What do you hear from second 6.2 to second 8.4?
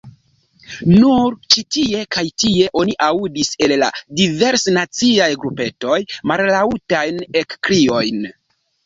mallaŭtajn ekkriojn: